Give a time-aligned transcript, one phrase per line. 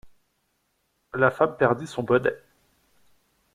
[1.13, 2.35] La femme perdit son bonnet.